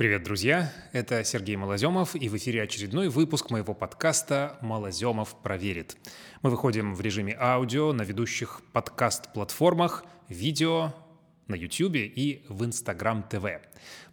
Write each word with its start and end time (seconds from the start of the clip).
Привет, 0.00 0.22
друзья! 0.22 0.72
Это 0.92 1.22
Сергей 1.24 1.56
Малоземов, 1.56 2.16
и 2.16 2.30
в 2.30 2.36
эфире 2.38 2.62
очередной 2.62 3.10
выпуск 3.10 3.50
моего 3.50 3.74
подкаста 3.74 4.56
«Малоземов 4.62 5.36
проверит». 5.42 5.98
Мы 6.40 6.48
выходим 6.48 6.94
в 6.94 7.02
режиме 7.02 7.36
аудио 7.38 7.92
на 7.92 8.00
ведущих 8.00 8.62
подкаст-платформах, 8.72 10.06
видео 10.30 10.94
на 11.48 11.54
YouTube 11.54 11.96
и 11.96 12.46
в 12.48 12.64
Instagram 12.64 13.26
TV. 13.30 13.60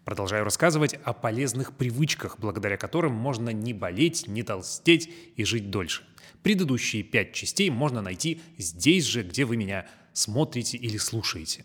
Продолжаю 0.04 0.44
рассказывать 0.44 0.92
о 1.04 1.14
полезных 1.14 1.74
привычках, 1.74 2.38
благодаря 2.38 2.76
которым 2.76 3.14
можно 3.14 3.48
не 3.48 3.72
болеть, 3.72 4.28
не 4.28 4.42
толстеть 4.42 5.10
и 5.36 5.44
жить 5.44 5.70
дольше. 5.70 6.02
Предыдущие 6.42 7.02
пять 7.02 7.32
частей 7.32 7.70
можно 7.70 8.02
найти 8.02 8.42
здесь 8.58 9.04
же, 9.04 9.22
где 9.22 9.46
вы 9.46 9.56
меня 9.56 9.86
смотрите 10.12 10.76
или 10.76 10.98
слушаете. 10.98 11.64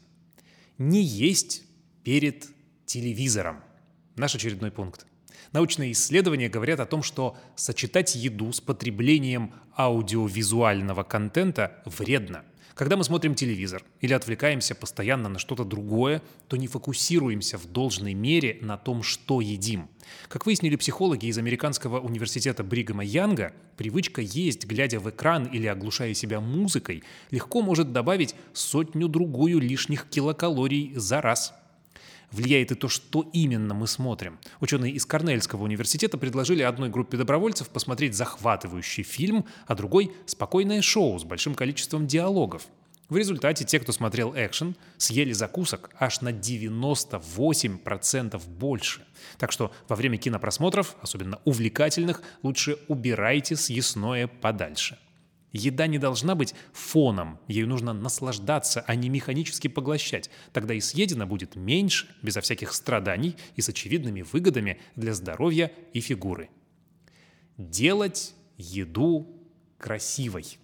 Не 0.77 1.03
есть 1.03 1.63
перед 2.05 2.47
телевизором– 2.85 3.61
Наш 4.15 4.35
очередной 4.35 4.71
пункт. 4.71 5.07
Научные 5.53 5.91
исследования 5.91 6.47
говорят 6.47 6.79
о 6.79 6.85
том, 6.85 7.01
что 7.01 7.35
сочетать 7.55 8.15
еду 8.15 8.51
с 8.51 8.61
потреблением 8.61 9.53
аудиовизуального 9.75 11.03
контента 11.03 11.81
вредно. 11.85 12.43
Когда 12.75 12.97
мы 12.97 13.03
смотрим 13.03 13.35
телевизор 13.35 13.83
или 14.01 14.13
отвлекаемся 14.13 14.73
постоянно 14.73 15.29
на 15.29 15.37
что-то 15.37 15.63
другое, 15.63 16.23
то 16.47 16.57
не 16.57 16.67
фокусируемся 16.67 17.59
в 17.59 17.67
должной 17.67 18.13
мере 18.15 18.57
на 18.61 18.77
том, 18.77 19.03
что 19.03 19.41
едим. 19.41 19.89
Как 20.27 20.45
выяснили 20.45 20.75
психологи 20.75 21.27
из 21.27 21.37
американского 21.37 21.99
университета 21.99 22.63
Бригама 22.63 23.03
Янга, 23.03 23.53
привычка 23.77 24.21
есть, 24.21 24.65
глядя 24.65 24.99
в 24.99 25.09
экран 25.09 25.45
или 25.45 25.67
оглушая 25.67 26.15
себя 26.15 26.39
музыкой, 26.39 27.03
легко 27.29 27.61
может 27.61 27.91
добавить 27.93 28.33
сотню-другую 28.53 29.59
лишних 29.59 30.07
килокалорий 30.09 30.93
за 30.95 31.21
раз– 31.21 31.53
влияет 32.33 32.71
и 32.71 32.75
то, 32.75 32.89
что 32.89 33.29
именно 33.31 33.73
мы 33.73 33.87
смотрим. 33.87 34.39
Ученые 34.59 34.91
из 34.93 35.05
Корнельского 35.05 35.63
университета 35.63 36.17
предложили 36.17 36.63
одной 36.63 36.89
группе 36.89 37.15
добровольцев 37.17 37.69
посмотреть 37.69 38.15
захватывающий 38.15 39.03
фильм, 39.03 39.45
а 39.67 39.75
другой— 39.75 40.11
спокойное 40.25 40.81
шоу 40.81 41.19
с 41.19 41.23
большим 41.23 41.55
количеством 41.55 42.07
диалогов. 42.07 42.63
В 43.09 43.17
результате 43.17 43.65
те, 43.65 43.79
кто 43.79 43.91
смотрел 43.91 44.33
экшен, 44.35 44.75
съели 44.97 45.33
закусок 45.33 45.91
аж 45.99 46.21
на 46.21 46.31
98% 46.31 48.41
больше. 48.47 49.01
Так 49.37 49.51
что 49.51 49.71
во 49.87 49.95
время 49.95 50.17
кинопросмотров, 50.17 50.95
особенно 51.01 51.39
увлекательных, 51.45 52.23
лучше 52.41 52.79
убирайте 52.87 53.55
съестное 53.55 54.27
подальше. 54.27 54.97
Еда 55.53 55.85
не 55.85 55.99
должна 55.99 56.33
быть 56.33 56.55
фоном, 56.73 57.39
ею 57.47 57.67
нужно 57.67 57.93
наслаждаться, 57.93 58.83
а 58.87 58.95
не 58.95 59.07
механически 59.09 59.67
поглощать. 59.67 60.31
Тогда 60.51 60.73
и 60.73 60.81
съедено 60.81 61.27
будет 61.27 61.55
меньше, 61.55 62.07
безо 62.23 62.41
всяких 62.41 62.73
страданий 62.73 63.37
и 63.55 63.61
с 63.61 63.69
очевидными 63.69 64.23
выгодами 64.23 64.79
для 64.95 65.13
здоровья 65.13 65.71
и 65.93 66.01
фигуры. 66.01 66.49
Делать 67.57 68.33
еду 68.57 69.27
красивой. 69.77 70.57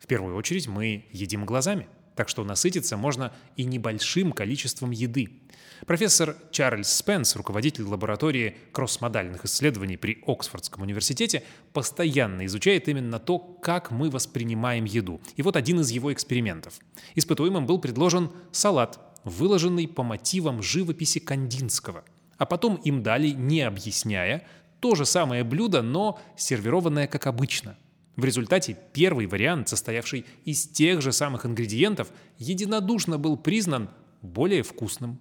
В 0.00 0.08
первую 0.08 0.34
очередь 0.36 0.66
мы 0.66 1.04
едим 1.12 1.46
глазами, 1.46 1.86
так 2.16 2.28
что 2.28 2.42
насытиться 2.42 2.96
можно 2.96 3.32
и 3.56 3.64
небольшим 3.64 4.32
количеством 4.32 4.90
еды. 4.90 5.42
Профессор 5.86 6.36
Чарльз 6.50 6.88
Спенс, 6.88 7.36
руководитель 7.36 7.84
лаборатории 7.84 8.56
кроссмодальных 8.72 9.44
исследований 9.44 9.98
при 9.98 10.22
Оксфордском 10.26 10.82
университете, 10.82 11.42
постоянно 11.74 12.46
изучает 12.46 12.88
именно 12.88 13.18
то, 13.18 13.38
как 13.38 13.90
мы 13.90 14.08
воспринимаем 14.08 14.84
еду. 14.84 15.20
И 15.36 15.42
вот 15.42 15.54
один 15.54 15.80
из 15.80 15.90
его 15.90 16.12
экспериментов. 16.12 16.80
Испытуемым 17.14 17.66
был 17.66 17.78
предложен 17.78 18.30
салат, 18.52 18.98
выложенный 19.24 19.86
по 19.86 20.02
мотивам 20.02 20.62
живописи 20.62 21.18
Кандинского. 21.18 22.04
А 22.38 22.46
потом 22.46 22.76
им 22.76 23.02
дали, 23.02 23.28
не 23.28 23.60
объясняя, 23.60 24.46
то 24.80 24.94
же 24.94 25.04
самое 25.04 25.44
блюдо, 25.44 25.82
но 25.82 26.18
сервированное 26.36 27.06
как 27.06 27.26
обычно. 27.26 27.76
В 28.16 28.24
результате 28.24 28.78
первый 28.94 29.26
вариант, 29.26 29.68
состоявший 29.68 30.24
из 30.44 30.66
тех 30.66 31.02
же 31.02 31.12
самых 31.12 31.44
ингредиентов, 31.44 32.08
единодушно 32.38 33.18
был 33.18 33.36
признан 33.36 33.90
более 34.22 34.62
вкусным. 34.62 35.20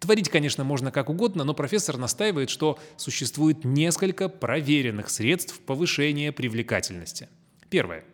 Творить, 0.00 0.28
конечно, 0.28 0.64
можно 0.64 0.90
как 0.90 1.08
угодно, 1.08 1.44
но 1.44 1.54
профессор 1.54 1.96
настаивает, 1.96 2.50
что 2.50 2.78
существует 2.96 3.64
несколько 3.64 4.28
проверенных 4.28 5.08
средств 5.08 5.60
повышения 5.60 6.32
привлекательности. 6.32 7.28
Первое. 7.70 8.04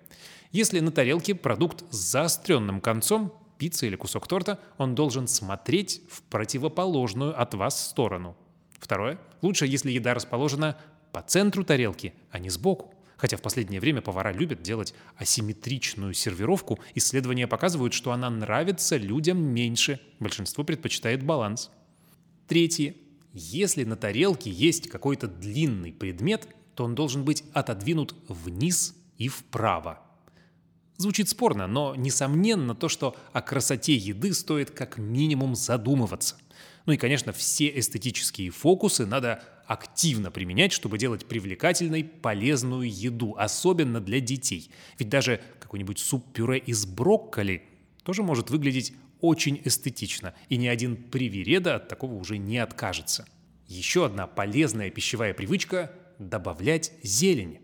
Если 0.52 0.80
на 0.80 0.92
тарелке 0.92 1.34
продукт 1.34 1.84
с 1.90 1.96
заостренным 1.96 2.80
концом, 2.80 3.32
пицца 3.56 3.86
или 3.86 3.96
кусок 3.96 4.28
торта, 4.28 4.60
он 4.76 4.94
должен 4.94 5.26
смотреть 5.26 6.02
в 6.10 6.22
противоположную 6.22 7.40
от 7.40 7.54
вас 7.54 7.88
сторону. 7.88 8.36
Второе. 8.78 9.18
Лучше, 9.42 9.66
если 9.66 9.90
еда 9.90 10.14
расположена 10.14 10.76
по 11.12 11.22
центру 11.22 11.64
тарелки, 11.64 12.14
а 12.30 12.38
не 12.38 12.50
сбоку. 12.50 12.94
Хотя 13.18 13.36
в 13.36 13.42
последнее 13.42 13.80
время 13.80 14.00
повара 14.00 14.32
любят 14.32 14.62
делать 14.62 14.94
асимметричную 15.16 16.14
сервировку, 16.14 16.78
исследования 16.94 17.48
показывают, 17.48 17.92
что 17.92 18.12
она 18.12 18.30
нравится 18.30 18.96
людям 18.96 19.42
меньше. 19.42 20.00
Большинство 20.20 20.62
предпочитает 20.64 21.24
баланс. 21.24 21.70
Третье. 22.46 22.94
Если 23.32 23.84
на 23.84 23.96
тарелке 23.96 24.50
есть 24.50 24.88
какой-то 24.88 25.26
длинный 25.26 25.92
предмет, 25.92 26.48
то 26.74 26.84
он 26.84 26.94
должен 26.94 27.24
быть 27.24 27.42
отодвинут 27.52 28.14
вниз 28.28 28.94
и 29.18 29.28
вправо. 29.28 30.00
Звучит 30.96 31.28
спорно, 31.28 31.66
но 31.66 31.94
несомненно 31.96 32.74
то, 32.74 32.88
что 32.88 33.16
о 33.32 33.42
красоте 33.42 33.94
еды 33.94 34.32
стоит 34.32 34.70
как 34.70 34.96
минимум 34.96 35.56
задумываться. 35.56 36.36
Ну 36.86 36.92
и, 36.92 36.96
конечно, 36.96 37.32
все 37.32 37.68
эстетические 37.78 38.50
фокусы 38.50 39.06
надо 39.06 39.42
активно 39.68 40.30
применять, 40.30 40.72
чтобы 40.72 40.98
делать 40.98 41.26
привлекательной 41.26 42.02
полезную 42.02 42.90
еду, 42.90 43.36
особенно 43.38 44.00
для 44.00 44.18
детей. 44.18 44.70
Ведь 44.98 45.10
даже 45.10 45.42
какой-нибудь 45.60 45.98
суп-пюре 45.98 46.58
из 46.58 46.86
брокколи 46.86 47.62
тоже 48.02 48.22
может 48.22 48.48
выглядеть 48.48 48.94
очень 49.20 49.60
эстетично, 49.64 50.34
и 50.48 50.56
ни 50.56 50.66
один 50.66 50.96
привереда 50.96 51.76
от 51.76 51.88
такого 51.88 52.14
уже 52.14 52.38
не 52.38 52.56
откажется. 52.56 53.26
Еще 53.66 54.06
одна 54.06 54.26
полезная 54.26 54.90
пищевая 54.90 55.34
привычка– 55.34 55.92
добавлять 56.18 56.92
зелень. 57.02 57.60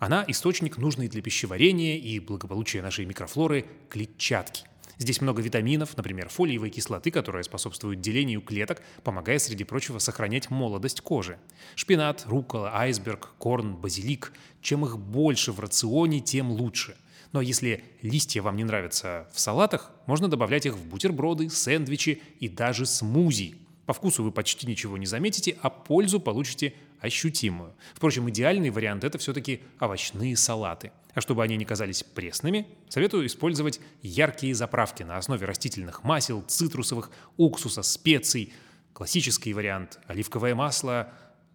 Она– 0.00 0.24
источник 0.28 0.78
нужный 0.78 1.06
для 1.06 1.22
пищеварения 1.22 1.96
и 1.96 2.18
благополучия 2.18 2.82
нашей 2.82 3.04
микрофлоры 3.04 3.66
клетчатки. 3.88 4.64
Здесь 5.00 5.22
много 5.22 5.40
витаминов, 5.40 5.96
например, 5.96 6.28
фолиевой 6.28 6.68
кислоты, 6.68 7.10
которая 7.10 7.42
способствует 7.42 8.02
делению 8.02 8.42
клеток, 8.42 8.82
помогая, 9.02 9.38
среди 9.38 9.64
прочего, 9.64 9.98
сохранять 9.98 10.50
молодость 10.50 11.00
кожи. 11.00 11.38
Шпинат, 11.74 12.26
рукола, 12.26 12.70
айсберг, 12.74 13.32
корн, 13.38 13.76
базилик. 13.76 14.34
Чем 14.60 14.84
их 14.84 14.98
больше 14.98 15.52
в 15.52 15.60
рационе, 15.60 16.20
тем 16.20 16.50
лучше. 16.50 16.98
Но 17.32 17.38
ну, 17.38 17.40
а 17.40 17.44
если 17.44 17.82
листья 18.02 18.42
вам 18.42 18.56
не 18.56 18.64
нравятся 18.64 19.26
в 19.32 19.40
салатах, 19.40 19.90
можно 20.04 20.28
добавлять 20.28 20.66
их 20.66 20.74
в 20.74 20.84
бутерброды, 20.84 21.48
сэндвичи 21.48 22.20
и 22.38 22.50
даже 22.50 22.84
смузи. 22.84 23.56
По 23.86 23.94
вкусу 23.94 24.22
вы 24.22 24.32
почти 24.32 24.66
ничего 24.66 24.98
не 24.98 25.06
заметите, 25.06 25.56
а 25.62 25.70
пользу 25.70 26.20
получите 26.20 26.74
ощутимую. 27.00 27.72
Впрочем, 27.94 28.28
идеальный 28.28 28.68
вариант– 28.68 29.04
это 29.04 29.16
все-таки 29.16 29.62
овощные 29.80 30.36
салаты. 30.36 30.92
А 31.14 31.20
чтобы 31.20 31.42
они 31.42 31.56
не 31.56 31.64
казались 31.64 32.02
пресными, 32.02 32.66
советую 32.88 33.26
использовать 33.26 33.80
яркие 34.02 34.54
заправки 34.54 35.02
на 35.02 35.16
основе 35.16 35.46
растительных 35.46 36.04
масел, 36.04 36.42
цитрусовых, 36.42 37.10
уксуса, 37.36 37.82
специй. 37.82 38.52
Классический 38.92 39.54
вариант– 39.54 39.98
оливковое 40.06 40.54
масло, 40.54 41.12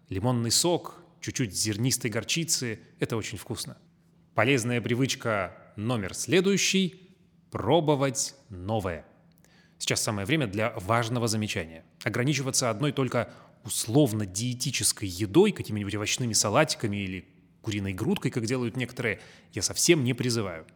лимонный 0.08 0.50
сок, 0.50 1.02
чуть-чуть 1.20 1.54
зернистой 1.54 2.10
горчицы– 2.10 2.80
это 2.98 3.16
очень 3.16 3.38
вкусно. 3.38 3.76
Полезная 4.34 4.80
привычка 4.80 5.56
номер 5.76 6.14
следующий– 6.14 7.14
пробовать 7.50 8.34
новое. 8.48 9.06
Сейчас 9.78 10.02
самое 10.02 10.26
время 10.26 10.46
для 10.46 10.72
важного 10.76 11.28
замечания. 11.28 11.84
Ограничиваться 12.02 12.70
одной 12.70 12.92
только 12.92 13.32
условно-диетической 13.64 15.08
едой, 15.08 15.52
какими-нибудь 15.52 15.94
овощными 15.94 16.32
салатиками 16.32 16.96
или 16.96 17.28
куриной 17.66 17.92
грудкой, 17.92 18.30
как 18.30 18.46
делают 18.46 18.76
некоторые, 18.76 19.18
я 19.52 19.60
совсем 19.60 20.04
не 20.04 20.14
призываю. 20.14 20.66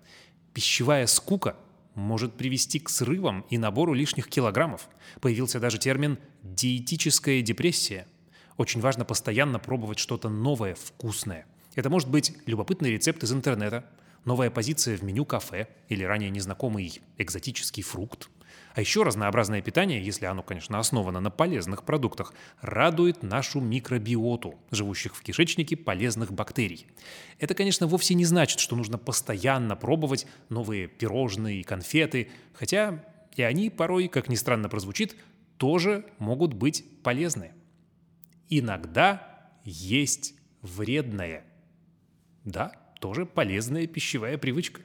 Пищевая 0.52 1.06
скука 1.06 1.54
может 1.94 2.36
привести 2.36 2.80
к 2.80 2.88
срывам 2.88 3.46
и 3.48 3.58
набору 3.58 3.94
лишних 3.94 4.26
килограммов. 4.28 4.88
Появился 5.20 5.60
даже 5.60 5.78
термин 5.78 6.18
«диетическая 6.42 7.42
депрессия». 7.42 8.08
Очень 8.56 8.80
важно 8.80 9.04
постоянно 9.04 9.60
пробовать 9.60 10.00
что-то 10.00 10.28
новое, 10.28 10.74
вкусное. 10.74 11.46
Это 11.76 11.90
может 11.90 12.10
быть 12.10 12.32
любопытный 12.46 12.90
рецепт 12.90 13.22
из 13.22 13.32
интернета, 13.32 13.88
новая 14.24 14.50
позиция 14.50 14.96
в 14.96 15.02
меню 15.02 15.24
кафе 15.24 15.68
или 15.88 16.04
ранее 16.04 16.30
незнакомый 16.30 17.00
экзотический 17.18 17.82
фрукт– 17.82 18.28
а 18.74 18.80
еще 18.80 19.02
разнообразное 19.02 19.62
питание, 19.62 20.04
если 20.04 20.26
оно, 20.26 20.42
конечно, 20.42 20.78
основано 20.78 21.20
на 21.20 21.30
полезных 21.30 21.82
продуктах, 21.82 22.32
радует 22.60 23.22
нашу 23.22 23.60
микробиоту, 23.60 24.54
живущих 24.70 25.16
в 25.16 25.22
кишечнике 25.22 25.76
полезных 25.76 26.32
бактерий. 26.32 26.86
Это, 27.38 27.54
конечно, 27.54 27.86
вовсе 27.86 28.14
не 28.14 28.24
значит, 28.24 28.60
что 28.60 28.76
нужно 28.76 28.96
постоянно 28.96 29.74
пробовать 29.74 30.26
новые 30.48 30.86
пирожные 30.86 31.60
и 31.60 31.64
конфеты, 31.64 32.30
хотя 32.52 33.04
и 33.34 33.42
они 33.42 33.70
порой, 33.70 34.08
как 34.08 34.28
ни 34.28 34.36
странно 34.36 34.68
прозвучит, 34.68 35.16
тоже 35.56 36.06
могут 36.18 36.54
быть 36.54 36.84
полезны. 37.02 37.52
иногда 38.48 39.50
есть 39.64 40.34
вредное. 40.62 41.44
Да, 42.44 42.72
тоже 43.00 43.26
полезная 43.26 43.86
пищевая 43.86 44.38
привычка. 44.38 44.82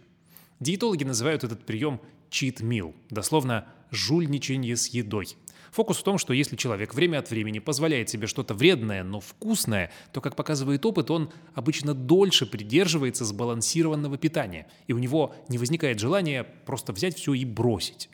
Диетологи 0.59 1.03
называют 1.03 1.43
этот 1.43 1.65
прием 1.65 2.01
cheat 2.31 2.61
meal, 2.61 2.95
дословно 3.09 3.67
жульничание 3.91 4.75
с 4.75 4.87
едой. 4.87 5.35
Фокус 5.71 5.97
в 5.97 6.03
том, 6.03 6.17
что 6.17 6.33
если 6.33 6.55
человек 6.55 6.93
время 6.93 7.19
от 7.19 7.29
времени 7.29 7.59
позволяет 7.59 8.09
себе 8.09 8.27
что-то 8.27 8.53
вредное, 8.53 9.03
но 9.03 9.19
вкусное, 9.19 9.91
то, 10.13 10.21
как 10.21 10.37
показывает 10.37 10.85
опыт, 10.85 11.11
он 11.11 11.31
обычно 11.53 11.93
дольше 11.93 12.45
придерживается 12.45 13.25
сбалансированного 13.25 14.17
питания, 14.17 14.67
и 14.87 14.93
у 14.93 14.97
него 14.97 15.35
не 15.49 15.57
возникает 15.57 15.99
желания 15.99 16.45
просто 16.65 16.93
взять 16.93 17.17
все 17.17 17.33
и 17.33 17.43
бросить. 17.43 18.09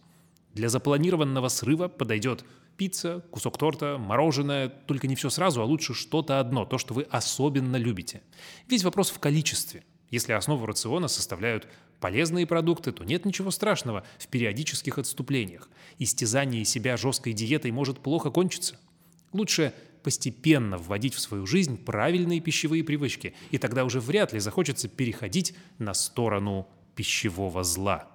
Для 0.56 0.69
запланированного 0.69 1.50
срыва 1.50 1.88
подойдет 1.88 2.44
пицца, 2.77 3.24
кусок 3.30 3.59
торта, 3.59 4.00
мороженое, 4.00 4.68
только 4.68 5.07
не 5.07 5.15
все 5.15 5.30
сразу, 5.30 5.62
а 5.62 5.65
лучше 5.65 5.94
что-то 5.94 6.39
одно, 6.39 6.65
то, 6.65 6.80
что 6.80 6.95
вы 6.95 7.03
особенно 7.03 7.75
любите. 7.75 8.24
Весь 8.68 8.83
вопрос 8.83 9.12
в 9.12 9.19
количестве. 9.19 9.83
Если 10.11 10.33
основу 10.33 10.65
рациона 10.65 11.07
составляют 11.07 11.67
полезные 12.01 12.45
продукты, 12.45 12.91
то 12.91 13.03
нет 13.03 13.25
ничего 13.25 13.49
страшного 13.49 14.05
в 14.19 14.27
периодических 14.27 14.97
отступлениях. 14.97 15.69
Истязание 15.97 16.65
себя 16.65 16.97
жесткой 16.97 17.33
диетой 17.33 17.71
может 17.71 17.99
плохо 17.99 18.29
кончиться. 18.29 18.77
Лучше 19.31 19.73
постепенно 20.03 20.77
вводить 20.77 21.13
в 21.13 21.19
свою 21.19 21.45
жизнь 21.45 21.77
правильные 21.77 22.41
пищевые 22.41 22.83
привычки, 22.83 23.33
и 23.51 23.57
тогда 23.57 23.85
уже 23.85 23.99
вряд 23.99 24.33
ли 24.33 24.39
захочется 24.39 24.89
переходить 24.89 25.55
на 25.77 25.93
сторону 25.93 26.67
пищевого 26.95 27.63
зла. 27.63 28.09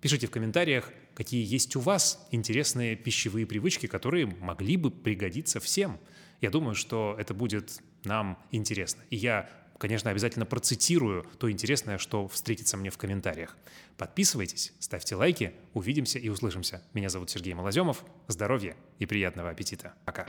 Пишите 0.00 0.28
в 0.28 0.30
комментариях, 0.30 0.92
какие 1.14 1.44
есть 1.44 1.74
у 1.74 1.80
вас 1.80 2.26
интересные 2.30 2.96
пищевые 2.96 3.46
привычки, 3.46 3.86
которые 3.86 4.26
могли 4.26 4.76
бы 4.76 4.90
пригодиться 4.90 5.58
всем. 5.58 5.98
Я 6.40 6.50
думаю, 6.50 6.74
что 6.74 7.16
это 7.18 7.34
будет 7.34 7.82
нам 8.04 8.38
интересно. 8.50 9.02
И 9.10 9.16
я 9.16 9.50
конечно, 9.80 10.10
обязательно 10.10 10.46
процитирую 10.46 11.24
то 11.38 11.50
интересное, 11.50 11.98
что 11.98 12.28
встретится 12.28 12.76
мне 12.76 12.90
в 12.90 12.98
комментариях. 12.98 13.56
Подписывайтесь, 13.96 14.72
ставьте 14.78 15.16
лайки, 15.16 15.54
увидимся 15.74 16.18
и 16.18 16.28
услышимся. 16.28 16.82
Меня 16.92 17.08
зовут 17.08 17.30
Сергей 17.30 17.54
Малоземов. 17.54 18.04
Здоровья 18.28 18.76
и 18.98 19.06
приятного 19.06 19.50
аппетита. 19.50 19.94
Пока. 20.04 20.26